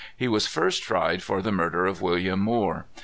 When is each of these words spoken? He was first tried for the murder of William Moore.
He 0.17 0.27
was 0.27 0.47
first 0.47 0.81
tried 0.81 1.21
for 1.21 1.43
the 1.43 1.51
murder 1.51 1.85
of 1.85 2.01
William 2.01 2.39
Moore. 2.39 2.87